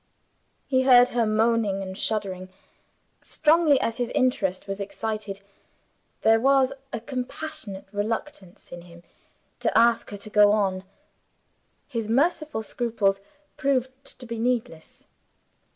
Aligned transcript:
He 0.65 0.81
heard 0.81 1.09
her 1.09 1.27
moaning 1.27 1.83
and 1.83 1.95
shuddering. 1.95 2.49
Strongly 3.21 3.79
as 3.79 3.97
his 3.97 4.09
interest 4.15 4.65
was 4.67 4.79
excited, 4.81 5.41
there 6.23 6.39
was 6.39 6.73
a 6.91 6.99
compassionate 6.99 7.85
reluctance 7.91 8.71
in 8.71 8.81
him 8.81 9.03
to 9.59 9.77
ask 9.77 10.09
her 10.09 10.17
to 10.17 10.29
go 10.31 10.53
on. 10.53 10.85
His 11.87 12.09
merciful 12.09 12.63
scruples 12.63 13.21
proved 13.57 14.03
to 14.19 14.25
be 14.25 14.39
needless. 14.39 15.03